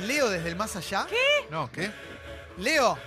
Leo 0.00 0.28
desde 0.28 0.48
el 0.48 0.56
más 0.56 0.76
allá. 0.76 1.06
No, 1.50 1.70
¿qué? 1.70 1.90
Leo, 2.58 2.98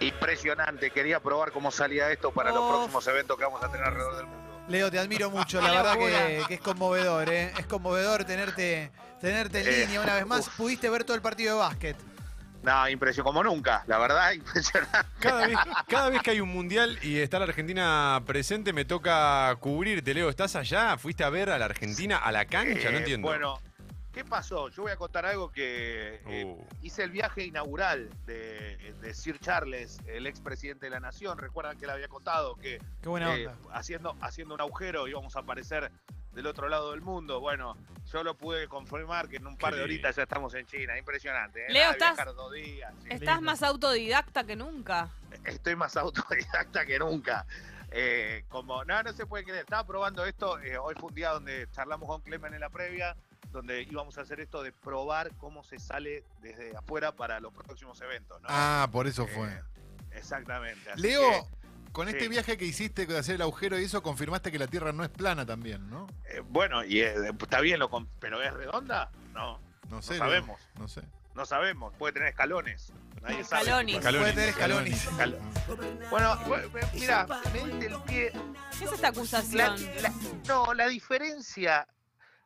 Impresionante, 0.00 0.90
quería 0.90 1.20
probar 1.20 1.52
cómo 1.52 1.70
salía 1.70 2.10
esto 2.10 2.32
para 2.32 2.50
los 2.50 2.60
Oh. 2.60 2.68
próximos 2.70 3.06
eventos 3.06 3.36
que 3.36 3.44
vamos 3.44 3.62
a 3.62 3.68
tener 3.70 3.86
alrededor 3.86 4.16
del 4.16 4.26
mundo. 4.26 4.64
Leo, 4.68 4.90
te 4.90 4.98
admiro 4.98 5.30
mucho. 5.30 5.60
La 5.60 5.70
verdad 5.72 5.94
que, 5.98 6.42
que 6.48 6.54
es 6.54 6.60
conmovedor, 6.60 7.28
¿eh? 7.28 7.52
Es 7.58 7.66
conmovedor 7.66 8.24
tenerte, 8.24 8.90
tenerte 9.20 9.60
en 9.60 9.68
Eh, 9.68 9.72
línea 9.84 10.00
una 10.00 10.14
vez 10.14 10.26
más. 10.26 10.40
uf. 10.48 10.56
Pudiste 10.56 10.88
ver 10.88 11.04
todo 11.04 11.14
el 11.16 11.22
partido 11.22 11.54
de 11.56 11.60
básquet. 11.60 11.96
No, 12.62 12.88
impresión, 12.88 13.24
como 13.24 13.42
nunca, 13.44 13.84
la 13.86 13.98
verdad, 13.98 14.32
impresionante. 14.32 14.98
Cada 15.18 15.46
vez, 15.46 15.58
cada 15.86 16.08
vez 16.08 16.22
que 16.22 16.30
hay 16.30 16.40
un 16.40 16.48
mundial 16.48 16.98
y 17.02 17.18
está 17.18 17.38
la 17.38 17.44
Argentina 17.44 18.22
presente, 18.26 18.72
me 18.72 18.86
toca 18.86 19.54
cubrirte, 19.60 20.14
Leo. 20.14 20.30
¿Estás 20.30 20.56
allá? 20.56 20.96
¿Fuiste 20.96 21.24
a 21.24 21.28
ver 21.30 21.50
a 21.50 21.58
la 21.58 21.66
Argentina 21.66 22.16
a 22.16 22.32
la 22.32 22.46
cancha? 22.46 22.90
no 22.90 22.96
Eh, 22.96 23.00
entiendo. 23.00 23.28
Bueno, 23.28 23.60
¿qué 24.12 24.24
pasó? 24.24 24.68
Yo 24.68 24.82
voy 24.82 24.92
a 24.92 24.96
contar 24.96 25.24
algo 25.26 25.50
que 25.50 26.20
eh, 26.26 26.44
Uh. 26.44 26.64
hice 26.82 27.02
el 27.04 27.10
viaje 27.10 27.44
inaugural 27.44 28.10
de, 28.26 28.76
de 29.00 29.14
Sir 29.14 29.38
Charles, 29.38 30.00
el 30.06 30.26
expresidente 30.26 30.86
de 30.86 30.90
la 30.90 31.00
Nación. 31.00 31.38
Recuerdan 31.38 31.78
que 31.78 31.86
le 31.86 31.92
había 31.92 32.08
contado 32.08 32.56
que 32.56 32.80
Qué 33.02 33.08
buena 33.08 33.34
eh, 33.36 33.46
onda. 33.48 33.58
haciendo, 33.72 34.16
haciendo 34.20 34.54
un 34.54 34.60
agujero 34.60 35.06
íbamos 35.08 35.36
a 35.36 35.40
aparecer 35.40 35.90
del 36.32 36.46
otro 36.46 36.68
lado 36.68 36.92
del 36.92 37.00
mundo. 37.02 37.40
Bueno, 37.40 37.76
yo 38.12 38.22
lo 38.22 38.36
pude 38.36 38.68
confirmar 38.68 39.28
que 39.28 39.36
en 39.36 39.46
un 39.46 39.56
par 39.56 39.74
de 39.74 39.82
horitas 39.82 40.14
ya 40.16 40.22
estamos 40.24 40.54
en 40.54 40.66
China. 40.66 40.96
Impresionante. 40.98 41.66
¿eh? 41.66 41.72
Leo, 41.72 41.90
estás- 41.92 42.16
viajar 42.16 42.34
dos 42.34 42.52
días, 42.52 42.92
sí. 43.02 43.08
Estás 43.10 43.40
más 43.42 43.62
autodidacta 43.62 44.44
que 44.44 44.56
nunca. 44.56 45.10
Estoy 45.44 45.76
más 45.76 45.96
autodidacta 45.96 46.84
que 46.86 46.98
nunca. 46.98 47.46
Eh, 47.92 48.44
como, 48.48 48.84
no, 48.84 49.02
no 49.02 49.12
se 49.12 49.26
puede 49.26 49.42
creer. 49.42 49.60
Estaba 49.60 49.84
probando 49.84 50.24
esto. 50.24 50.60
eh, 50.60 50.78
hoy 50.78 50.94
fue 50.94 51.08
un 51.08 51.14
día 51.16 51.30
donde 51.30 51.68
charlamos 51.72 52.08
con 52.08 52.20
Clemen 52.22 52.54
en 52.54 52.60
la 52.60 52.70
previa, 52.70 53.16
donde 53.52 53.82
íbamos 53.82 54.16
a 54.18 54.22
hacer 54.22 54.40
esto 54.40 54.62
de 54.62 54.72
probar 54.72 55.34
cómo 55.36 55.64
se 55.64 55.78
sale 55.78 56.24
desde 56.40 56.76
afuera 56.76 57.12
para 57.16 57.40
los 57.40 57.52
próximos 57.52 58.00
eventos. 58.00 58.40
¿no? 58.42 58.48
Ah, 58.50 58.88
por 58.92 59.06
eso 59.06 59.24
Eh, 59.24 59.32
fue. 59.34 59.62
Exactamente. 60.16 60.90
así 60.90 61.00
Leo, 61.02 61.20
que, 61.30 61.90
con 61.92 62.08
este 62.08 62.22
sí. 62.22 62.28
viaje 62.28 62.56
que 62.56 62.64
hiciste 62.64 63.06
de 63.06 63.18
hacer 63.18 63.36
el 63.36 63.42
agujero 63.42 63.78
y 63.78 63.84
eso, 63.84 64.02
confirmaste 64.02 64.50
que 64.52 64.58
la 64.58 64.66
Tierra 64.66 64.92
no 64.92 65.02
es 65.04 65.10
plana 65.10 65.44
también, 65.46 65.88
¿no? 65.90 66.06
eh, 66.26 66.40
bueno, 66.48 66.84
y 66.84 67.00
eh, 67.00 67.14
está 67.40 67.60
bien, 67.60 67.78
lo 67.80 67.90
pero 68.18 68.42
¿es 68.42 68.52
redonda? 68.52 69.10
No, 69.32 69.58
No 69.88 70.02
sé. 70.02 70.18
sabemos. 70.18 70.60
No, 70.78 70.86
sé. 70.88 71.02
no 71.34 71.44
sabemos. 71.46 71.94
Puede 71.96 72.12
tener 72.14 72.28
escalones. 72.28 72.92
Nadie 73.22 73.44
sabe. 73.44 73.62
Escalones. 73.62 73.96
Escalones. 73.96 74.20
Puede 74.22 74.32
tener 74.34 74.48
escalones. 74.48 75.06
Escal- 75.08 76.10
Bueno, 76.10 76.38
mira, 76.94 77.26
me 77.52 77.64
diste 77.64 77.86
el 77.86 78.02
pie. 78.02 78.32
¿Qué 78.78 78.84
es 78.84 78.92
esta 78.92 79.02
La- 79.02 79.08
acusación? 79.08 79.76
la- 80.02 80.12
no, 80.48 80.72
la 80.74 80.88
diferencia, 80.88 81.86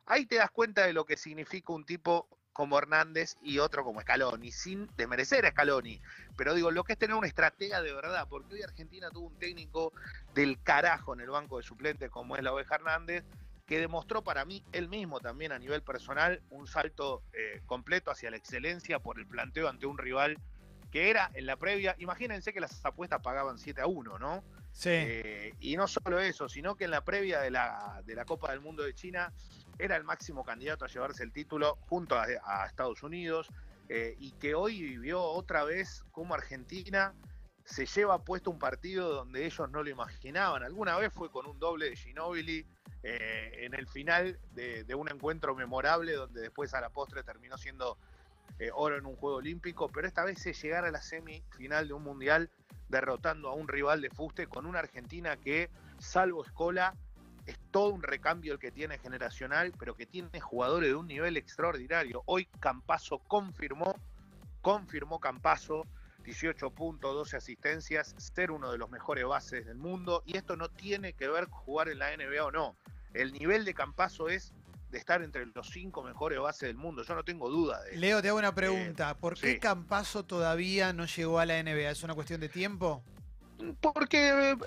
ahí 0.05 0.25
te 0.25 0.35
das 0.35 0.51
cuenta 0.51 0.85
de 0.85 0.93
lo 0.93 1.05
que 1.05 1.17
significa 1.17 1.73
un 1.73 1.85
tipo 1.85 2.27
como 2.53 2.77
Hernández 2.77 3.35
y 3.41 3.59
otro 3.59 3.83
como 3.83 3.99
Scaloni, 3.99 4.49
sin 4.51 4.87
desmerecer 4.95 5.45
a 5.45 5.51
Scaloni. 5.51 6.01
Pero 6.37 6.53
digo, 6.53 6.71
lo 6.71 6.85
que 6.85 6.93
es 6.93 6.99
tener 6.99 7.15
una 7.15 7.27
estratega 7.27 7.81
de 7.81 7.91
verdad, 7.91 8.27
porque 8.29 8.53
hoy 8.53 8.61
Argentina 8.61 9.09
tuvo 9.11 9.27
un 9.27 9.37
técnico 9.37 9.91
del 10.33 10.61
carajo 10.63 11.13
en 11.13 11.19
el 11.19 11.29
banco 11.29 11.57
de 11.57 11.63
suplentes 11.63 12.09
como 12.09 12.37
es 12.37 12.43
la 12.43 12.53
Oveja 12.53 12.75
Hernández, 12.75 13.25
que 13.65 13.79
demostró 13.79 14.23
para 14.23 14.45
mí 14.45 14.63
él 14.71 14.87
mismo 14.87 15.19
también 15.19 15.51
a 15.51 15.59
nivel 15.59 15.81
personal 15.81 16.41
un 16.49 16.65
salto 16.65 17.23
eh, 17.33 17.61
completo 17.65 18.11
hacia 18.11 18.31
la 18.31 18.37
excelencia 18.37 18.99
por 18.99 19.19
el 19.19 19.27
planteo 19.27 19.67
ante 19.67 19.85
un 19.85 19.97
rival 19.97 20.37
que 20.91 21.09
era 21.09 21.29
en 21.33 21.45
la 21.45 21.57
previa, 21.57 21.93
imagínense 21.99 22.53
que 22.53 22.61
las 22.61 22.85
apuestas 22.85 23.21
pagaban 23.21 23.59
7 23.59 23.81
a 23.81 23.87
1, 23.87 24.17
¿no? 24.17 24.45
Sí. 24.71 24.91
Eh, 24.91 25.53
y 25.59 25.75
no 25.75 25.89
solo 25.89 26.19
eso, 26.19 26.47
sino 26.47 26.75
que 26.75 26.85
en 26.85 26.91
la 26.91 27.03
previa 27.03 27.41
de 27.41 27.51
la, 27.51 28.01
de 28.05 28.15
la 28.15 28.23
Copa 28.23 28.51
del 28.51 28.61
Mundo 28.61 28.83
de 28.83 28.93
China 28.93 29.33
era 29.79 29.95
el 29.95 30.03
máximo 30.03 30.43
candidato 30.43 30.85
a 30.85 30.87
llevarse 30.87 31.23
el 31.23 31.31
título 31.31 31.77
junto 31.87 32.17
a, 32.17 32.65
Estados 32.65 33.03
Unidos 33.03 33.49
eh, 33.89 34.15
y 34.19 34.31
que 34.33 34.55
hoy 34.55 34.81
vivió 34.81 35.21
otra 35.21 35.63
vez 35.63 36.03
como 36.11 36.33
Argentina 36.33 37.13
se 37.65 37.87
lleva 37.87 38.23
puesto 38.23 38.51
un 38.51 38.59
partido 38.59 39.09
donde 39.13 39.45
ellos 39.45 39.69
no 39.71 39.83
lo 39.83 39.89
imaginaban. 39.89 40.63
Alguna 40.63 40.97
vez 40.97 41.11
fue 41.11 41.31
con 41.31 41.47
un 41.47 41.59
doble 41.59 41.89
de 41.89 41.95
Ginóbili 41.95 42.65
eh, 43.01 43.51
en 43.65 43.73
el 43.73 43.87
final 43.87 44.39
de, 44.53 44.85
un 44.95 45.09
encuentro 45.09 45.55
memorable 45.55 46.13
donde 46.13 46.41
después 46.41 46.73
a 46.73 46.81
la 46.81 46.89
postre 46.89 47.23
terminó 47.23 47.57
siendo 47.57 47.97
eh, 48.59 48.69
oro 48.73 48.97
en 48.97 49.05
un 49.05 49.15
juego 49.15 49.37
olímpico, 49.37 49.89
pero 49.89 50.07
esta 50.07 50.23
vez 50.23 50.45
es 50.45 50.61
llegar 50.61 50.85
a 50.85 50.91
la 50.91 51.01
semifinal 51.01 51.87
de 51.87 51.93
un 51.93 52.03
mundial 52.03 52.49
derrotando 52.87 53.49
a 53.49 53.53
un 53.53 53.67
rival 53.67 54.01
de 54.01 54.11
fuste 54.11 54.47
con 54.47 54.65
una 54.67 54.79
Argentina 54.79 55.35
que, 55.37 55.69
salvo 55.97 56.45
Escola, 56.45 56.93
es 56.93 57.04
todo 57.75 57.89
un 57.89 58.03
recambio 58.03 58.53
el 58.53 58.59
que 58.59 58.71
tiene 58.71 58.97
generacional, 58.99 59.73
pero 59.77 59.95
que 59.95 60.05
tiene 60.05 60.39
jugadores 60.39 60.87
de 60.87 60.95
un 60.95 61.07
nivel 61.07 61.35
extraordinario. 61.35 62.23
Hoy 62.25 62.47
Campazo 62.61 63.19
confirmó, 63.19 63.99
confirmó 64.61 65.19
Campazo, 65.19 65.85
18 66.23 66.69
puntos, 66.69 67.13
12 67.13 67.35
asistencias, 67.35 68.15
ser 68.17 68.51
uno 68.51 68.71
de 68.71 68.77
los 68.77 68.89
mejores 68.89 69.25
bases 69.25 69.65
del 69.65 69.75
mundo, 69.75 70.23
y 70.25 70.37
esto 70.37 70.55
no 70.55 70.69
tiene 70.69 71.11
que 71.11 71.27
ver 71.27 71.49
con 71.49 71.59
jugar 71.63 71.89
en 71.89 71.99
la 71.99 72.15
NBA 72.15 72.45
o 72.45 72.51
no. 72.51 72.77
El 73.13 73.33
nivel 73.33 73.65
de 73.65 73.73
Campazo 73.73 74.29
es 74.29 74.53
de 74.89 74.97
estar 74.97 75.21
entre 75.21 75.45
los 75.47 75.67
cinco 75.67 76.01
mejores 76.01 76.39
bases 76.39 76.69
del 76.69 76.77
mundo, 76.77 77.03
yo 77.03 77.13
no 77.13 77.25
tengo 77.25 77.49
duda 77.49 77.83
de 77.83 77.89
eso. 77.89 77.99
Leo, 77.99 78.21
te 78.21 78.29
hago 78.29 78.39
una 78.39 78.55
pregunta. 78.55 79.17
¿Por 79.17 79.37
qué 79.37 79.55
sí. 79.55 79.59
Campazo 79.59 80.23
todavía 80.23 80.93
no 80.93 81.07
llegó 81.07 81.39
a 81.39 81.45
la 81.45 81.61
NBA? 81.61 81.91
¿Es 81.91 82.03
una 82.03 82.15
cuestión 82.15 82.39
de 82.39 82.47
tiempo? 82.47 83.03
Porque 83.81 84.51
eh, 84.51 84.57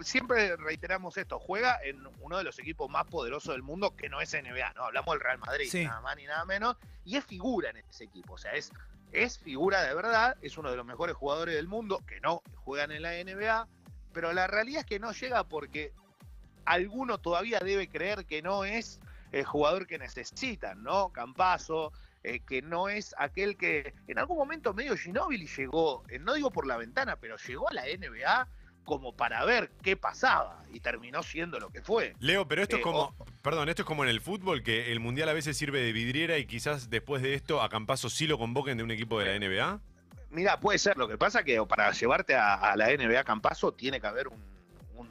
siempre 0.00 0.56
reiteramos 0.56 1.16
esto, 1.16 1.38
juega 1.38 1.78
en 1.82 2.06
uno 2.20 2.38
de 2.38 2.44
los 2.44 2.58
equipos 2.58 2.88
más 2.88 3.04
poderosos 3.06 3.54
del 3.54 3.62
mundo 3.62 3.96
que 3.96 4.08
no 4.08 4.20
es 4.20 4.32
NBA, 4.32 4.72
¿no? 4.74 4.84
Hablamos 4.84 5.14
del 5.14 5.20
Real 5.20 5.38
Madrid, 5.38 5.68
Sí. 5.70 5.84
nada 5.84 6.00
más 6.00 6.16
ni 6.16 6.26
nada 6.26 6.44
menos, 6.44 6.76
y 7.04 7.16
es 7.16 7.24
figura 7.24 7.70
en 7.70 7.78
ese 7.78 8.04
equipo, 8.04 8.34
o 8.34 8.38
sea, 8.38 8.52
es, 8.52 8.72
es 9.12 9.38
figura 9.38 9.82
de 9.82 9.94
verdad, 9.94 10.36
es 10.42 10.56
uno 10.58 10.70
de 10.70 10.76
los 10.76 10.86
mejores 10.86 11.16
jugadores 11.16 11.54
del 11.56 11.66
mundo 11.66 12.00
que 12.06 12.20
no 12.20 12.42
juegan 12.64 12.92
en 12.92 13.02
la 13.02 13.12
NBA, 13.14 13.66
pero 14.12 14.32
la 14.32 14.46
realidad 14.46 14.80
es 14.80 14.86
que 14.86 15.00
no 15.00 15.12
llega 15.12 15.44
porque 15.44 15.92
alguno 16.64 17.18
todavía 17.18 17.58
debe 17.60 17.88
creer 17.88 18.26
que 18.26 18.42
no 18.42 18.64
es 18.64 19.00
el 19.32 19.44
jugador 19.44 19.86
que 19.86 19.98
necesitan, 19.98 20.82
¿no? 20.82 21.10
Campazo, 21.10 21.92
eh, 22.22 22.40
que 22.40 22.62
no 22.62 22.88
es 22.88 23.14
aquel 23.18 23.56
que 23.56 23.94
en 24.08 24.18
algún 24.18 24.36
momento 24.38 24.74
medio 24.74 24.96
Ginóbili 24.96 25.46
llegó, 25.46 26.04
eh, 26.08 26.18
no 26.18 26.34
digo 26.34 26.50
por 26.50 26.66
la 26.66 26.76
ventana, 26.76 27.16
pero 27.16 27.36
llegó 27.38 27.68
a 27.70 27.72
la 27.74 27.82
NBA 27.86 28.46
como 28.84 29.14
para 29.14 29.44
ver 29.44 29.70
qué 29.82 29.96
pasaba 29.96 30.64
y 30.72 30.80
terminó 30.80 31.22
siendo 31.22 31.60
lo 31.60 31.70
que 31.70 31.82
fue. 31.82 32.14
Leo, 32.18 32.48
pero 32.48 32.62
esto 32.62 32.76
es 32.76 32.80
Eh, 32.80 32.82
como, 32.82 33.14
perdón, 33.42 33.68
esto 33.68 33.82
es 33.82 33.86
como 33.86 34.02
en 34.04 34.10
el 34.10 34.20
fútbol, 34.20 34.62
que 34.62 34.90
el 34.90 35.00
mundial 35.00 35.28
a 35.28 35.32
veces 35.32 35.56
sirve 35.56 35.80
de 35.80 35.92
vidriera 35.92 36.38
y 36.38 36.46
quizás 36.46 36.90
después 36.90 37.22
de 37.22 37.34
esto 37.34 37.62
a 37.62 37.68
Campazo 37.68 38.10
sí 38.10 38.26
lo 38.26 38.36
convoquen 38.38 38.78
de 38.78 38.82
un 38.84 38.90
equipo 38.90 39.18
de 39.20 39.26
la 39.26 39.38
NBA. 39.38 39.80
Mira, 40.30 40.60
puede 40.60 40.78
ser, 40.78 40.96
lo 40.96 41.08
que 41.08 41.18
pasa 41.18 41.42
que 41.44 41.62
para 41.66 41.90
llevarte 41.92 42.34
a, 42.34 42.54
a 42.54 42.76
la 42.76 42.88
NBA 42.88 43.22
Campazo 43.24 43.72
tiene 43.72 44.00
que 44.00 44.06
haber 44.06 44.28
un, 44.28 44.42
un, 44.96 45.08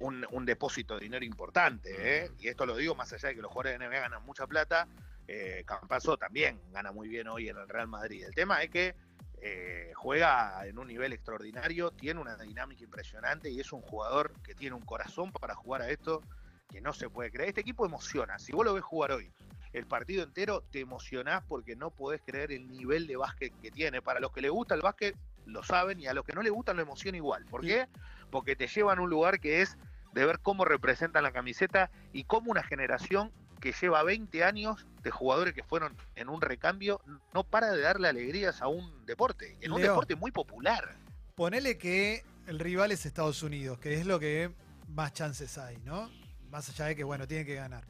un- 0.00 0.26
un 0.30 0.46
depósito 0.46 0.94
de 0.94 1.00
dinero 1.00 1.24
importante, 1.24 1.90
¿eh? 2.24 2.30
y 2.40 2.48
esto 2.48 2.64
lo 2.66 2.76
digo 2.76 2.94
más 2.94 3.12
allá 3.12 3.28
de 3.28 3.34
que 3.36 3.42
los 3.42 3.50
jugadores 3.52 3.78
de 3.78 3.86
NBA 3.86 4.00
ganan 4.00 4.24
mucha 4.24 4.46
plata, 4.46 4.88
eh, 5.28 5.62
Campazo 5.66 6.16
también 6.16 6.58
gana 6.72 6.90
muy 6.90 7.06
bien 7.06 7.28
hoy 7.28 7.48
en 7.48 7.58
el 7.58 7.68
Real 7.68 7.86
Madrid. 7.86 8.24
El 8.24 8.34
tema 8.34 8.62
es 8.62 8.70
que 8.70 8.94
eh, 9.40 9.92
juega 9.94 10.66
en 10.66 10.78
un 10.78 10.88
nivel 10.88 11.12
extraordinario, 11.12 11.90
tiene 11.90 12.20
una 12.20 12.36
dinámica 12.36 12.82
impresionante 12.82 13.50
y 13.50 13.60
es 13.60 13.72
un 13.72 13.82
jugador 13.82 14.32
que 14.42 14.54
tiene 14.54 14.74
un 14.74 14.84
corazón 14.84 15.30
para 15.30 15.54
jugar 15.54 15.82
a 15.82 15.90
esto 15.90 16.22
que 16.70 16.80
no 16.80 16.92
se 16.94 17.10
puede 17.10 17.30
creer. 17.30 17.50
Este 17.50 17.60
equipo 17.60 17.84
emociona. 17.84 18.38
Si 18.38 18.52
vos 18.52 18.64
lo 18.64 18.72
ves 18.72 18.82
jugar 18.82 19.12
hoy, 19.12 19.30
el 19.74 19.86
partido 19.86 20.22
entero, 20.22 20.62
te 20.70 20.80
emocionás 20.80 21.44
porque 21.46 21.76
no 21.76 21.90
podés 21.90 22.22
creer 22.24 22.50
el 22.50 22.66
nivel 22.68 23.06
de 23.06 23.16
básquet 23.16 23.52
que 23.60 23.70
tiene. 23.70 24.00
Para 24.00 24.20
los 24.20 24.32
que 24.32 24.40
les 24.40 24.50
gusta 24.50 24.74
el 24.74 24.80
básquet, 24.80 25.14
lo 25.44 25.62
saben, 25.62 26.00
y 26.00 26.06
a 26.06 26.14
los 26.14 26.24
que 26.24 26.32
no 26.32 26.42
les 26.42 26.52
gusta 26.52 26.72
lo 26.72 26.82
emociona 26.82 27.18
igual. 27.18 27.44
¿Por 27.44 27.62
qué? 27.62 27.86
Porque 28.30 28.56
te 28.56 28.66
llevan 28.66 28.98
a 28.98 29.02
un 29.02 29.10
lugar 29.10 29.40
que 29.40 29.60
es 29.60 29.76
de 30.12 30.24
ver 30.24 30.40
cómo 30.40 30.64
representan 30.64 31.22
la 31.22 31.32
camiseta 31.32 31.90
y 32.12 32.24
cómo 32.24 32.50
una 32.50 32.62
generación 32.62 33.30
que 33.60 33.72
lleva 33.72 34.02
20 34.02 34.44
años 34.44 34.86
de 35.02 35.10
jugadores 35.10 35.54
que 35.54 35.62
fueron 35.62 35.96
en 36.16 36.28
un 36.28 36.40
recambio 36.40 37.00
no 37.32 37.44
para 37.44 37.72
de 37.72 37.80
darle 37.80 38.08
alegrías 38.08 38.62
a 38.62 38.68
un 38.68 39.04
deporte, 39.06 39.56
en 39.60 39.72
un 39.72 39.82
deporte 39.82 40.16
muy 40.16 40.30
popular. 40.30 40.96
Ponele 41.34 41.78
que 41.78 42.24
el 42.46 42.58
rival 42.58 42.92
es 42.92 43.06
Estados 43.06 43.42
Unidos, 43.42 43.78
que 43.78 43.94
es 43.94 44.06
lo 44.06 44.18
que 44.18 44.50
más 44.88 45.12
chances 45.12 45.58
hay, 45.58 45.76
¿no? 45.84 46.10
Más 46.50 46.68
allá 46.70 46.86
de 46.86 46.96
que, 46.96 47.04
bueno, 47.04 47.26
tiene 47.26 47.44
que 47.44 47.54
ganar. 47.54 47.84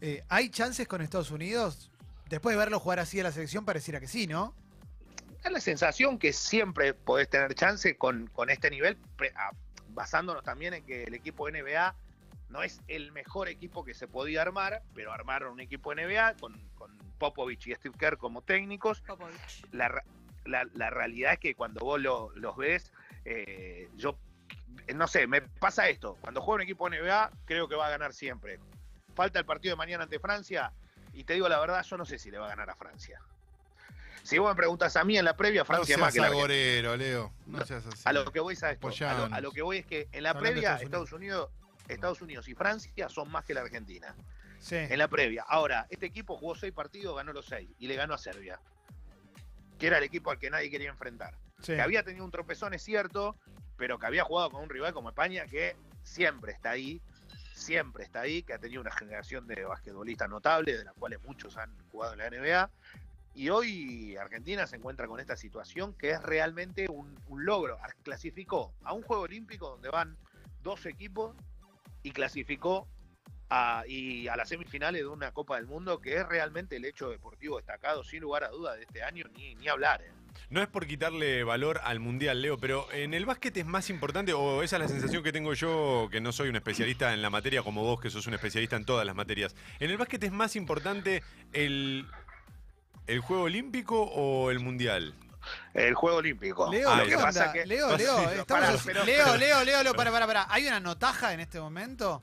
Eh, 0.00 0.24
¿Hay 0.28 0.50
chances 0.50 0.86
con 0.86 1.00
Estados 1.00 1.30
Unidos? 1.30 1.90
Después 2.28 2.54
de 2.54 2.58
verlo 2.58 2.78
jugar 2.78 2.98
así 2.98 3.20
a 3.20 3.24
la 3.24 3.32
selección, 3.32 3.64
pareciera 3.64 4.00
que 4.00 4.06
sí, 4.06 4.26
¿no? 4.26 4.54
Da 5.42 5.50
la 5.50 5.60
sensación 5.60 6.18
que 6.18 6.32
siempre 6.32 6.94
podés 6.94 7.28
tener 7.28 7.54
chance 7.54 7.96
con, 7.96 8.28
con 8.28 8.50
este 8.50 8.70
nivel, 8.70 8.98
basándonos 9.88 10.42
también 10.42 10.74
en 10.74 10.84
que 10.84 11.04
el 11.04 11.14
equipo 11.14 11.50
NBA 11.50 11.94
no 12.48 12.62
es 12.62 12.80
el 12.88 13.10
mejor 13.12 13.48
equipo 13.48 13.84
que 13.84 13.94
se 13.94 14.06
podía 14.08 14.42
armar, 14.42 14.82
pero 14.94 15.12
armaron 15.12 15.52
un 15.52 15.60
equipo 15.60 15.94
NBA 15.94 16.34
con, 16.40 16.58
con 16.76 16.96
Popovich 17.18 17.66
y 17.68 17.74
Steve 17.74 17.94
Kerr 17.98 18.16
como 18.18 18.42
técnicos. 18.42 19.00
Popovich. 19.00 19.64
La, 19.72 19.88
ra- 19.88 20.04
la- 20.44 20.68
la 20.74 20.90
realidad 20.90 21.32
es 21.34 21.38
que 21.38 21.54
cuando 21.54 21.80
vos 21.80 22.00
lo- 22.00 22.30
los 22.36 22.56
ves, 22.56 22.92
eh, 23.24 23.88
yo 23.96 24.18
no 24.94 25.06
sé, 25.08 25.26
me 25.26 25.40
pasa 25.42 25.88
esto. 25.88 26.16
Cuando 26.20 26.40
juega 26.42 26.56
un 26.56 26.62
equipo 26.62 26.88
NBA, 26.88 27.30
creo 27.46 27.68
que 27.68 27.74
va 27.76 27.86
a 27.86 27.90
ganar 27.90 28.12
siempre. 28.12 28.58
Falta 29.14 29.38
el 29.38 29.44
partido 29.46 29.72
de 29.72 29.76
mañana 29.78 30.04
ante 30.04 30.18
Francia, 30.18 30.72
y 31.12 31.24
te 31.24 31.34
digo 31.34 31.48
la 31.48 31.58
verdad, 31.60 31.82
yo 31.84 31.96
no 31.96 32.04
sé 32.04 32.18
si 32.18 32.30
le 32.30 32.38
va 32.38 32.46
a 32.46 32.48
ganar 32.50 32.68
a 32.70 32.74
Francia. 32.74 33.20
Si 34.24 34.38
vos 34.38 34.50
me 34.50 34.56
preguntas 34.56 34.96
a 34.96 35.04
mí 35.04 35.16
en 35.18 35.24
la 35.24 35.36
previa, 35.36 35.60
No 35.62 35.64
Francia 35.66 35.82
es 35.82 35.88
seas 35.88 36.00
más 36.00 36.14
que 36.14 36.20
la 36.20 36.26
Argentina. 36.26 36.44
agorero, 36.54 36.96
Leo. 36.96 37.32
No 37.46 37.64
seas 37.64 37.86
así. 37.86 38.02
A 38.04 38.12
lo 38.12 38.24
que 38.32 38.40
voy 38.40 38.54
es 38.54 38.62
a 38.62 38.70
esto. 38.72 38.86
A 38.86 38.90
lo, 38.90 38.94
Pollanos. 38.96 39.32
a 39.32 39.40
lo 39.40 39.52
que 39.52 39.62
voy 39.62 39.78
es 39.78 39.86
que 39.86 40.08
en 40.12 40.22
la 40.22 40.30
Hablando 40.30 40.50
previa 40.50 40.68
Estados 40.70 40.82
Estados 40.84 41.12
Unidos, 41.12 41.50
Estados 41.88 42.22
Unidos 42.22 42.48
y 42.48 42.54
Francia 42.54 43.08
son 43.08 43.30
más 43.30 43.44
que 43.44 43.54
la 43.54 43.60
Argentina. 43.60 44.14
Sí. 44.58 44.76
En 44.76 44.98
la 44.98 45.08
previa. 45.08 45.44
Ahora, 45.46 45.86
este 45.90 46.06
equipo 46.06 46.36
jugó 46.36 46.54
seis 46.54 46.72
partidos, 46.72 47.16
ganó 47.16 47.32
los 47.32 47.46
seis 47.46 47.68
y 47.78 47.86
le 47.86 47.96
ganó 47.96 48.14
a 48.14 48.18
Serbia. 48.18 48.58
Que 49.78 49.88
era 49.88 49.98
el 49.98 50.04
equipo 50.04 50.30
al 50.30 50.38
que 50.38 50.48
nadie 50.50 50.70
quería 50.70 50.88
enfrentar. 50.88 51.36
sí. 51.60 51.74
Que 51.74 51.80
había 51.80 52.02
tenido 52.02 52.24
un 52.24 52.30
tropezón, 52.30 52.72
es 52.72 52.82
cierto, 52.82 53.36
pero 53.76 53.98
que 53.98 54.06
había 54.06 54.24
jugado 54.24 54.50
con 54.50 54.62
un 54.62 54.70
rival 54.70 54.94
como 54.94 55.10
España 55.10 55.46
que 55.46 55.76
siempre 56.02 56.52
está 56.52 56.70
ahí, 56.70 57.02
siempre 57.52 58.04
está 58.04 58.20
ahí, 58.20 58.42
que 58.42 58.54
ha 58.54 58.58
tenido 58.58 58.80
una 58.80 58.92
generación 58.92 59.46
de 59.46 59.64
basquetbolistas 59.64 60.28
notables, 60.28 60.78
de 60.78 60.84
las 60.84 60.94
cuales 60.94 61.20
muchos 61.22 61.56
han 61.56 61.70
jugado 61.90 62.14
en 62.14 62.18
la 62.20 62.30
NBA. 62.30 62.70
Y 63.34 63.48
hoy 63.50 64.16
Argentina 64.16 64.66
se 64.66 64.76
encuentra 64.76 65.08
con 65.08 65.18
esta 65.18 65.36
situación 65.36 65.92
que 65.94 66.10
es 66.10 66.22
realmente 66.22 66.86
un, 66.88 67.18
un 67.28 67.44
logro. 67.44 67.78
Clasificó 68.02 68.72
a 68.84 68.92
un 68.92 69.02
Juego 69.02 69.24
Olímpico 69.24 69.70
donde 69.70 69.90
van 69.90 70.16
dos 70.62 70.86
equipos 70.86 71.34
y 72.04 72.12
clasificó 72.12 72.86
a, 73.50 73.82
y 73.88 74.28
a 74.28 74.36
las 74.36 74.48
semifinales 74.48 75.00
de 75.02 75.08
una 75.08 75.32
Copa 75.32 75.56
del 75.56 75.66
Mundo 75.66 76.00
que 76.00 76.16
es 76.16 76.28
realmente 76.28 76.76
el 76.76 76.84
hecho 76.84 77.10
deportivo 77.10 77.56
destacado, 77.56 78.04
sin 78.04 78.20
lugar 78.20 78.44
a 78.44 78.50
duda, 78.50 78.74
de 78.74 78.82
este 78.82 79.02
año, 79.02 79.24
ni, 79.34 79.56
ni 79.56 79.68
hablar. 79.68 80.02
¿eh? 80.02 80.12
No 80.50 80.60
es 80.60 80.68
por 80.68 80.86
quitarle 80.86 81.44
valor 81.44 81.80
al 81.82 82.00
mundial, 82.00 82.42
Leo, 82.42 82.58
pero 82.58 82.90
en 82.92 83.14
el 83.14 83.24
básquet 83.24 83.56
es 83.56 83.66
más 83.66 83.88
importante, 83.90 84.34
o 84.34 84.62
esa 84.62 84.76
es 84.76 84.82
la 84.82 84.88
sensación 84.88 85.22
que 85.22 85.32
tengo 85.32 85.54
yo, 85.54 86.08
que 86.12 86.20
no 86.20 86.30
soy 86.32 86.50
un 86.50 86.56
especialista 86.56 87.14
en 87.14 87.22
la 87.22 87.30
materia 87.30 87.62
como 87.62 87.82
vos, 87.82 88.00
que 88.00 88.10
sos 88.10 88.26
un 88.26 88.34
especialista 88.34 88.76
en 88.76 88.84
todas 88.84 89.06
las 89.06 89.16
materias. 89.16 89.56
¿En 89.80 89.90
el 89.90 89.96
básquet 89.96 90.22
es 90.24 90.32
más 90.32 90.56
importante 90.56 91.22
el, 91.52 92.06
el 93.06 93.20
juego 93.20 93.44
olímpico 93.44 94.02
o 94.02 94.50
el 94.50 94.60
mundial? 94.60 95.14
El 95.74 95.94
Juego 95.94 96.18
Olímpico. 96.18 96.70
Leo, 96.70 96.88
Ah, 96.88 96.98
lo 96.98 97.04
¿qué 97.04 97.10
que 97.10 97.16
pasa 97.18 97.52
que 97.52 97.66
Leo, 97.66 97.88
Leo, 97.98 98.16
Sí, 98.18 98.24
estamos 98.24 98.46
pará, 98.46 98.68
así- 98.70 98.82
pero- 98.86 99.04
Leo, 99.04 99.36
Leo, 99.36 99.64
Leo, 99.64 99.82
Leo, 99.82 99.94
para, 99.94 100.10
para, 100.12 100.26
para. 100.26 100.46
¿Hay 100.48 100.66
una 100.68 100.78
notaja 100.80 101.32
en 101.34 101.40
este 101.40 101.60
momento? 101.60 102.22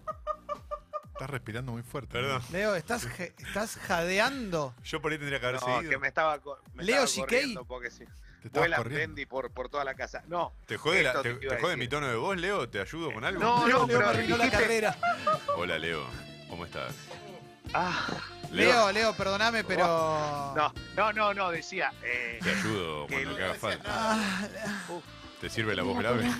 Estás 1.13 1.29
respirando 1.29 1.71
muy 1.73 1.83
fuerte. 1.83 2.13
Perdón. 2.13 2.41
Leo, 2.51 2.75
estás, 2.75 3.05
estás 3.19 3.75
jadeando. 3.77 4.73
Yo 4.83 5.01
por 5.01 5.11
ahí 5.11 5.17
tendría 5.19 5.39
que 5.39 5.45
haber 5.47 5.61
No, 5.61 5.67
seguido. 5.67 5.91
que 5.91 5.97
me 5.99 6.07
estaba, 6.07 6.39
me 6.73 6.83
Leo 6.83 7.03
estaba 7.03 7.27
corriendo 7.27 7.65
porque 7.65 7.91
sí. 7.91 8.05
Te 8.41 8.49
corriendo. 8.49 8.83
Bendy 8.89 9.25
por, 9.27 9.51
por 9.51 9.69
toda 9.69 9.83
la 9.83 9.93
casa. 9.93 10.23
No, 10.27 10.53
¿Te 10.65 10.75
jode, 10.77 11.03
la- 11.03 11.21
te, 11.21 11.35
te 11.35 11.47
te 11.47 11.57
jode 11.59 11.77
mi 11.77 11.87
tono 11.87 12.07
de 12.07 12.15
voz, 12.15 12.35
Leo? 12.37 12.67
¿Te 12.69 12.79
ayudo 12.81 13.13
con 13.13 13.23
algo? 13.23 13.39
No, 13.39 13.67
Leo, 13.67 13.79
no, 13.79 13.85
Leo 13.87 13.99
me 13.99 14.05
arruinó 14.05 14.37
la 14.37 14.49
carrera. 14.49 14.97
Hola, 15.57 15.77
Leo. 15.77 16.03
¿Cómo 16.49 16.65
estás? 16.65 16.91
ah, 17.75 18.07
Leo, 18.51 18.91
Leo, 18.91 19.13
perdóname, 19.15 19.63
pero. 19.63 19.85
no, 20.55 20.73
no, 20.95 21.13
no, 21.13 21.33
no, 21.33 21.51
decía. 21.51 21.93
eh, 22.03 22.39
Te 22.43 22.49
ayudo 22.51 23.07
Que 23.07 23.13
cuando 23.13 23.31
no 23.31 23.35
te 23.37 23.43
haga 23.43 23.53
falta. 23.55 23.89
Ah, 23.89 24.47
¿Te 25.39 25.49
sirve 25.49 25.75
la 25.75 25.83
voz 25.83 25.97
grave? 25.97 26.23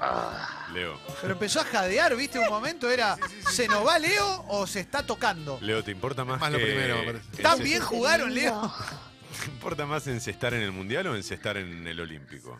ah, 0.00 0.66
Leo. 0.72 0.98
pero 1.20 1.32
empezó 1.34 1.60
a 1.60 1.64
jadear, 1.64 2.14
¿viste? 2.16 2.38
Un 2.38 2.48
momento 2.48 2.90
era. 2.90 3.16
¿Se 3.50 3.68
nos 3.68 3.86
va 3.86 3.98
Leo 3.98 4.44
o 4.48 4.66
se 4.66 4.80
está 4.80 5.02
tocando? 5.04 5.58
Leo, 5.62 5.82
¿te 5.82 5.90
importa 5.92 6.24
más, 6.24 6.40
Más 6.40 6.52
lo 6.52 6.58
que 6.58 6.64
primero, 6.66 6.98
me 6.98 7.04
parece. 7.04 7.42
¿Tan 7.42 7.58
bien 7.62 7.80
jugaron, 7.82 8.34
Leo? 8.34 8.72
¿Te 9.44 9.50
importa 9.50 9.86
más 9.86 10.06
encestar 10.06 10.54
en 10.54 10.62
el 10.62 10.72
mundial 10.72 11.06
o 11.08 11.16
encestar 11.16 11.56
en 11.56 11.86
el 11.86 12.00
olímpico? 12.00 12.58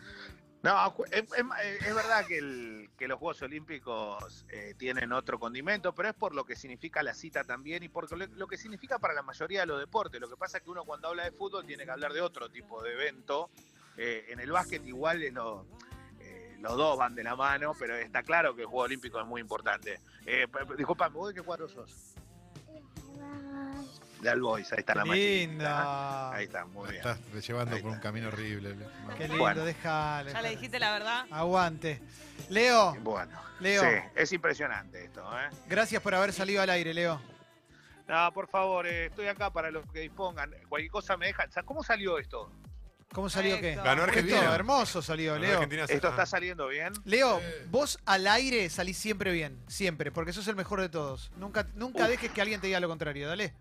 No, 0.63 0.95
es, 1.11 1.23
es- 1.23 1.85
es 1.87 1.95
verdad 1.95 2.25
que, 2.25 2.41
los 3.07 3.19
Juegos 3.19 3.41
Olímpicos 3.41 4.45
eh, 4.49 4.73
tienen 4.77 5.13
otro 5.13 5.39
condimento, 5.39 5.93
pero 5.93 6.09
es 6.09 6.15
por 6.15 6.33
lo 6.35 6.43
que 6.45 6.55
significa 6.55 7.03
la 7.03 7.13
cita 7.13 7.43
también 7.43 7.83
y 7.83 7.89
por 7.89 8.11
lo, 8.17 8.47
que 8.47 8.57
significa 8.57 8.99
para 8.99 9.13
la 9.13 9.21
mayoría 9.21 9.61
de 9.61 9.65
los 9.67 9.79
deportes. 9.79 10.19
Lo 10.19 10.29
que 10.29 10.35
pasa 10.35 10.57
es 10.57 10.63
que 10.63 10.69
uno 10.69 10.83
cuando 10.83 11.07
habla 11.09 11.23
de 11.23 11.31
fútbol 11.31 11.65
tiene 11.65 11.85
que 11.85 11.91
hablar 11.91 12.11
de 12.11 12.21
otro 12.21 12.49
tipo 12.49 12.81
de 12.83 12.93
evento. 12.93 13.49
Eh, 13.97 14.25
en 14.29 14.39
el 14.39 14.51
básquet 14.51 14.85
igual 14.85 15.23
es 15.23 15.33
lo- 15.33 15.65
eh, 16.19 16.57
los 16.59 16.75
dos 16.75 16.97
van 16.97 17.15
de 17.15 17.23
la 17.23 17.35
mano, 17.35 17.73
pero 17.79 17.95
está 17.95 18.23
claro 18.23 18.55
que 18.55 18.61
el 18.63 18.67
Juego 18.67 18.83
Olímpico 18.83 19.19
es 19.21 19.25
muy 19.25 19.39
importante. 19.41 19.99
Eh, 20.25 20.47
disculpame, 20.77 21.15
¿vos 21.15 21.29
de 21.29 21.35
qué 21.35 21.41
cuadro 21.45 21.69
sos? 21.69 22.15
De 24.21 24.29
Albois, 24.29 24.71
ahí 24.71 24.79
está 24.79 24.95
la 24.95 25.03
Qué 25.03 25.09
machita. 25.09 25.27
lindo. 25.27 25.65
Ahí 26.33 26.45
está, 26.45 26.65
muy 26.65 26.89
bien. 26.89 26.95
estás 27.07 27.47
llevando 27.47 27.75
Ahí 27.75 27.81
por 27.83 27.91
un 27.91 27.99
camino 27.99 28.27
horrible. 28.29 28.75
Qué 29.17 29.23
lindo, 29.27 29.37
Bueno. 29.37 29.63
déjale. 29.63 30.33
Ya 30.33 30.41
le 30.41 30.49
dijiste 30.51 30.79
la 30.79 30.91
verdad. 30.91 31.25
Aguante. 31.29 32.01
Leo, 32.49 32.95
Bueno, 33.01 33.39
Leo, 33.59 33.81
sí, 33.83 33.87
es 34.15 34.31
impresionante 34.31 35.05
esto, 35.05 35.21
¿eh? 35.37 35.49
gracias 35.67 36.01
por 36.01 36.15
haber 36.15 36.31
salido 36.33 36.61
al 36.61 36.69
aire, 36.69 36.93
Leo. 36.93 37.21
No, 38.07 38.31
por 38.33 38.47
favor, 38.47 38.87
eh, 38.87 39.07
estoy 39.07 39.27
acá 39.27 39.51
para 39.51 39.69
los 39.69 39.85
que 39.91 39.99
dispongan. 39.99 40.51
Cualquier 40.69 40.91
cosa 40.91 41.17
me 41.17 41.27
dejan. 41.27 41.49
¿Cómo 41.65 41.83
salió 41.83 42.17
esto? 42.19 42.49
¿Cómo 43.11 43.29
salió 43.29 43.59
qué? 43.59 43.75
Ganó 43.75 43.91
Esto, 43.91 44.03
Argentina. 44.03 44.55
hermoso 44.55 45.01
salió, 45.01 45.33
Ganó 45.33 45.45
Leo. 45.45 45.53
Argentina. 45.55 45.85
¿Esto 45.89 46.09
está 46.09 46.25
saliendo 46.25 46.67
bien? 46.69 46.93
Leo, 47.05 47.41
vos 47.69 47.99
al 48.05 48.27
aire 48.27 48.69
salís 48.69 48.97
siempre 48.97 49.31
bien, 49.31 49.61
siempre, 49.67 50.11
porque 50.11 50.31
sos 50.33 50.47
el 50.47 50.55
mejor 50.55 50.81
de 50.81 50.89
todos. 50.89 51.31
Nunca, 51.37 51.67
nunca 51.75 52.03
Uf. 52.03 52.09
dejes 52.09 52.31
que 52.31 52.41
alguien 52.41 52.61
te 52.61 52.67
diga 52.67 52.79
lo 52.79 52.87
contrario, 52.87 53.27
dale. 53.27 53.53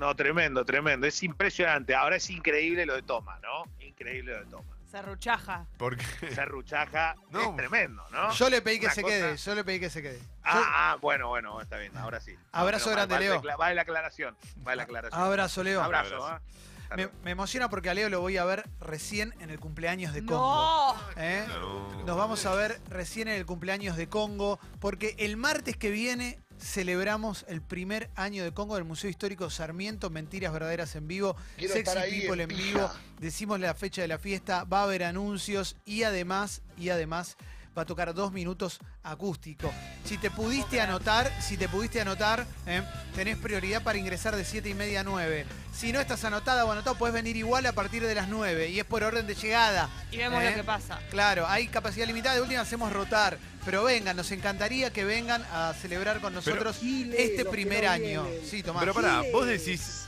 No, 0.00 0.16
tremendo, 0.16 0.64
tremendo. 0.64 1.06
Es 1.06 1.22
impresionante. 1.22 1.94
Ahora 1.94 2.16
es 2.16 2.30
increíble 2.30 2.86
lo 2.86 2.94
de 2.94 3.02
Toma, 3.02 3.38
¿no? 3.42 3.64
Increíble 3.84 4.32
lo 4.32 4.38
de 4.38 4.46
Toma. 4.46 4.64
Serruchaja. 4.90 5.66
Porque 5.76 6.04
Serruchaja 6.34 7.14
No. 7.30 7.50
es 7.50 7.56
tremendo, 7.56 8.02
¿no? 8.10 8.32
Yo 8.32 8.48
le 8.48 8.62
pedí 8.62 8.80
que 8.80 8.86
Una 8.86 8.94
se 8.94 9.02
cosa- 9.02 9.14
quede, 9.14 9.36
yo 9.36 9.54
le 9.54 9.62
pedí 9.62 9.78
que 9.78 9.90
se 9.90 10.00
quede. 10.02 10.18
Yo- 10.18 10.24
Ah, 10.42 10.92
ah, 10.92 10.98
bueno, 11.02 11.28
bueno, 11.28 11.60
está 11.60 11.76
bien, 11.76 11.94
ahora 11.98 12.18
sí. 12.18 12.34
Abrazo 12.50 12.90
grande, 12.90 13.18
Leo. 13.20 13.42
la- 13.42 13.56
Vale 13.56 13.74
la 13.74 13.82
aclaración, 13.82 14.34
vale 14.56 14.76
la 14.78 14.82
aclaración. 14.84 15.20
Abrazo, 15.22 15.62
Leo. 15.62 15.82
Abrazo, 15.82 16.16
Abrazo. 16.24 16.44
Hasta 16.90 16.96
Me, 17.22 17.30
emociona 17.30 17.68
porque 17.68 17.90
a 17.90 17.94
Leo 17.94 18.08
lo 18.08 18.20
voy 18.22 18.36
a 18.38 18.44
ver 18.44 18.64
recién 18.80 19.32
en 19.38 19.50
el 19.50 19.60
cumpleaños 19.60 20.12
de 20.14 20.24
Congo. 20.24 20.96
No. 21.14 21.22
¿eh? 21.22 21.44
No. 21.46 22.04
Nos 22.04 22.16
vamos 22.16 22.44
a 22.46 22.54
ver 22.54 22.80
recién 22.88 23.28
en 23.28 23.34
el 23.34 23.44
cumpleaños 23.46 23.96
de 23.98 24.08
Congo, 24.08 24.58
porque 24.80 25.14
el 25.18 25.36
martes 25.36 25.76
que 25.76 25.90
viene 25.90 26.40
celebramos 26.60 27.44
el 27.48 27.62
primer 27.62 28.10
año 28.14 28.44
de 28.44 28.52
Congo 28.52 28.74
del 28.74 28.84
Museo 28.84 29.10
Histórico 29.10 29.50
Sarmiento, 29.50 30.10
Mentiras 30.10 30.52
Verdaderas 30.52 30.94
en 30.94 31.08
vivo, 31.08 31.36
Quiero 31.56 31.74
Sexy 31.74 32.20
People 32.20 32.42
en 32.42 32.50
en 32.50 32.56
vivo, 32.56 32.90
decimos 33.18 33.60
la 33.60 33.74
fecha 33.74 34.02
de 34.02 34.08
la 34.08 34.18
fiesta, 34.18 34.64
va 34.64 34.80
a 34.80 34.84
haber 34.84 35.04
anuncios 35.04 35.76
y 35.84 36.02
además, 36.02 36.62
y 36.76 36.90
además 36.90 37.36
va 37.76 37.82
a 37.82 37.86
tocar 37.86 38.12
dos 38.14 38.32
minutos 38.32 38.78
acústico. 39.02 39.72
Si 40.04 40.18
te 40.18 40.30
pudiste 40.30 40.80
anotar, 40.80 41.30
si 41.40 41.56
te 41.56 41.68
pudiste 41.68 42.00
anotar, 42.00 42.46
¿eh? 42.66 42.82
tenés 43.14 43.36
prioridad 43.36 43.82
para 43.82 43.98
ingresar 43.98 44.36
de 44.36 44.44
7 44.44 44.68
y 44.68 44.74
media 44.74 45.00
a 45.00 45.04
9. 45.04 45.46
Si 45.72 45.92
no 45.92 46.00
estás 46.00 46.24
anotada 46.24 46.64
o 46.64 46.72
anotado, 46.72 46.96
puedes 46.96 47.14
venir 47.14 47.36
igual 47.36 47.66
a 47.66 47.72
partir 47.72 48.02
de 48.04 48.14
las 48.14 48.28
9 48.28 48.68
y 48.68 48.80
es 48.80 48.84
por 48.84 49.02
orden 49.02 49.26
de 49.26 49.34
llegada. 49.34 49.88
Y 50.10 50.18
vemos 50.18 50.42
¿eh? 50.42 50.50
lo 50.50 50.56
que 50.56 50.64
pasa. 50.64 50.98
Claro, 51.10 51.46
hay 51.46 51.68
capacidad 51.68 52.06
limitada, 52.06 52.34
de 52.34 52.42
última 52.42 52.60
hacemos 52.60 52.92
rotar, 52.92 53.38
pero 53.64 53.84
vengan, 53.84 54.16
nos 54.16 54.30
encantaría 54.32 54.92
que 54.92 55.04
vengan 55.04 55.44
a 55.52 55.72
celebrar 55.74 56.20
con 56.20 56.34
nosotros 56.34 56.78
este 56.82 57.44
primer 57.44 57.86
año. 57.86 58.26
Sí, 58.44 58.62
Tomás. 58.62 58.80
Pero 58.80 58.94
pará, 58.94 59.22
vos 59.32 59.46
decís. 59.46 60.06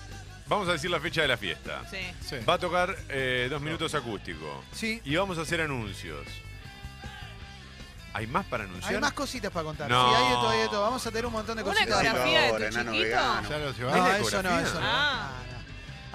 Vamos 0.49 0.69
a 0.69 0.73
decir 0.73 0.91
la 0.91 1.01
fecha 1.01 1.23
de 1.23 1.29
la 1.29 1.39
fiesta. 1.39 1.83
Sí. 1.91 1.99
Sí. 2.29 2.37
Va 2.47 2.55
a 2.55 2.59
tocar 2.59 2.95
eh, 3.09 3.47
dos 3.49 3.63
minutos 3.63 3.95
acústico. 3.95 4.63
Sí, 4.73 5.01
Y 5.05 5.17
vamos 5.17 5.39
a 5.39 5.43
hacer 5.43 5.63
anuncios. 5.63 6.27
¿Hay 8.15 8.27
más 8.27 8.45
para 8.47 8.65
anunciar? 8.65 8.95
hay 8.95 9.01
más 9.01 9.13
cositas 9.13 9.51
para 9.51 9.65
contar. 9.65 9.89
No. 9.89 10.09
Sí, 10.11 10.15
hay 10.17 10.29
de 10.29 10.35
todo, 10.35 10.49
hay 10.51 10.59
de 10.61 10.69
todo. 10.69 10.83
Vamos 10.83 11.07
a 11.07 11.11
tener 11.11 11.27
un 11.27 11.33
montón 11.33 11.57
de 11.57 11.63
¿Una 11.63 11.73
cositas. 11.73 12.03
ecografía 12.05 12.41
de 12.43 12.51
tu 12.53 12.59
chiquito? 12.79 12.93
vegano. 12.93 13.49
¿Ya 13.49 13.59
lo 13.59 13.73
No, 13.97 14.07
eso 14.17 14.43
no, 14.43 14.59
eso 14.61 14.81
no. 14.81 14.87
Ah. 14.87 15.31
No, 15.51 15.59
no. 15.59 15.63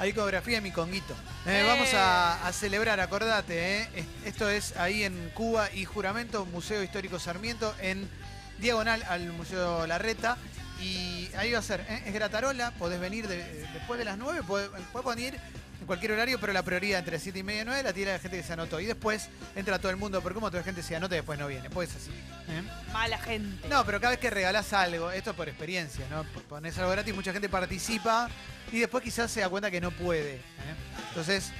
Hay 0.01 0.09
ecografía 0.11 0.55
de 0.57 0.61
mi 0.61 0.71
conguito. 0.71 1.13
Eh, 1.47 1.61
Eh. 1.61 1.63
Vamos 1.67 1.91
a, 1.95 2.45
a 2.47 2.53
celebrar, 2.53 2.99
acordate, 2.99 3.81
eh. 3.81 3.89
Es- 3.95 4.05
esto 4.25 4.47
es 4.49 4.77
ahí 4.77 5.03
en 5.03 5.31
Cuba 5.33 5.71
y 5.73 5.85
Juramento, 5.85 6.45
Museo 6.45 6.83
Histórico 6.83 7.17
Sarmiento, 7.19 7.73
en 7.79 8.07
diagonal 8.59 9.03
al 9.09 9.31
Museo 9.33 9.87
Larreta. 9.87 10.37
Y 10.79 11.29
ahí 11.35 11.51
va 11.53 11.57
a 11.59 11.63
ser, 11.63 11.81
¿eh? 11.89 12.03
es 12.05 12.13
Gratarola, 12.13 12.69
podés 12.77 12.99
venir 12.99 13.27
de- 13.27 13.67
después 13.73 13.97
de 13.97 14.05
las 14.05 14.19
9, 14.19 14.43
podés, 14.47 14.69
podés 14.93 15.15
venir 15.15 15.33
en 15.33 15.41
cualquier 15.88 16.12
horario, 16.12 16.39
pero 16.39 16.53
la 16.53 16.62
prioridad 16.62 17.00
entre 17.00 17.20
7 17.20 17.39
y 17.39 17.44
media 17.44 17.62
y 17.63 17.65
9 17.65 17.84
la 17.84 17.94
tiene 17.94 18.12
la 18.12 18.20
gente 18.20 18.38
que 18.38 18.44
se 18.44 18.53
anotó. 18.53 18.79
Y 18.79 18.86
después 18.86 19.29
entra 19.56 19.79
todo 19.79 19.89
el 19.89 19.98
mundo, 19.98 20.22
porque 20.22 20.36
como 20.36 20.51
toda 20.51 20.60
la 20.60 20.65
gente 20.65 20.84
se 20.84 20.96
anota 20.96 21.15
y 21.15 21.20
después 21.20 21.39
no 21.39 21.48
viene, 21.48 21.70
pues 21.70 21.89
es 21.89 21.96
así. 21.96 22.12
¿eh? 22.12 22.62
Mala 22.94 23.17
gente. 23.17 23.67
No, 23.70 23.84
pero 23.86 24.00
cada 24.00 24.12
vez 24.12 24.20
que 24.20 24.29
regalás 24.29 24.72
algo, 24.74 25.10
esto 25.10 25.34
por 25.34 25.50
experiencia, 25.50 26.06
¿no? 26.10 26.24
Pones 26.48 26.77
algo 26.77 26.91
gratis, 26.91 27.15
mucha 27.15 27.34
gente 27.34 27.50
participa 27.50 28.29
y 28.72 28.79
después 28.79 29.03
quizás 29.03 29.32
se 29.32 29.39
da 29.39 29.50
cuenta 29.50 29.72
que 29.72 29.82
no 29.82 29.91
puede. 29.91 30.36
¿eh? 30.36 30.41
Entonces 31.10 31.51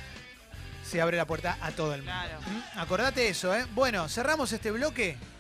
se 0.84 1.02
abre 1.02 1.18
la 1.18 1.26
puerta 1.26 1.58
a 1.62 1.72
todo 1.72 1.94
el 1.94 2.02
mundo. 2.02 2.14
Claro. 2.14 2.40
¿Mm? 2.42 2.80
Acordate 2.80 3.28
eso, 3.30 3.56
¿eh? 3.56 3.66
Bueno, 3.74 4.08
cerramos 4.08 4.52
este 4.52 4.72
bloque 4.72 5.18